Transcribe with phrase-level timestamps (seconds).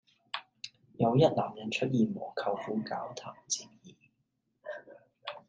[0.95, 3.65] 有一男人出現和舅父交頭接
[4.63, 4.99] 耳